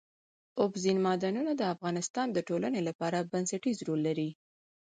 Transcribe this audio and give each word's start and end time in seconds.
اوبزین 0.61 0.97
معدنونه 1.05 1.51
د 1.55 1.61
افغانستان 1.73 2.27
د 2.31 2.37
ټولنې 2.47 2.81
لپاره 2.87 3.27
بنسټيز 3.31 3.77
رول 3.87 4.01
لري. 4.07 4.29